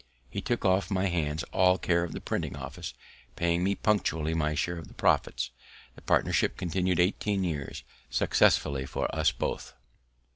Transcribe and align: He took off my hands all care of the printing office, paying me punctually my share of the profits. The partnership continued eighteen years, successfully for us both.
He 0.31 0.41
took 0.41 0.65
off 0.65 0.89
my 0.89 1.05
hands 1.05 1.43
all 1.53 1.77
care 1.77 2.03
of 2.03 2.11
the 2.11 2.19
printing 2.19 2.55
office, 2.55 2.95
paying 3.35 3.63
me 3.63 3.75
punctually 3.75 4.33
my 4.33 4.55
share 4.55 4.79
of 4.79 4.87
the 4.87 4.95
profits. 4.95 5.51
The 5.93 6.01
partnership 6.01 6.57
continued 6.57 6.99
eighteen 6.99 7.43
years, 7.43 7.83
successfully 8.09 8.87
for 8.87 9.13
us 9.15 9.31
both. 9.31 9.75